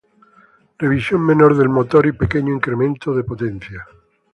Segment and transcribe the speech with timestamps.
[0.79, 3.85] Revisión menor del motor y pequeño incremento de potencia.